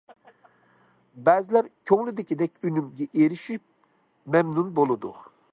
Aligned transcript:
بەزىلەر 1.27 1.69
كۆڭلىدىكىدەك 1.91 2.57
ئۈنۈمگە 2.65 3.11
ئېرىشىپ، 3.13 3.67
مەمنۇن 4.37 4.77
بولىدۇ. 4.81 5.17